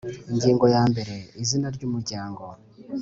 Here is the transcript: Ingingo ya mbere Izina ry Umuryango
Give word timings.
Ingingo 0.31 0.65
ya 0.75 0.83
mbere 0.91 1.13
Izina 1.43 1.67
ry 1.75 1.83
Umuryango 1.87 2.43